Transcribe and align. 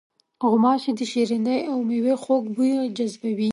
غوماشې 0.47 0.91
د 0.99 1.01
شریني 1.11 1.57
او 1.71 1.77
میوې 1.89 2.15
خوږ 2.23 2.43
بوی 2.55 2.73
جذبوي. 2.97 3.49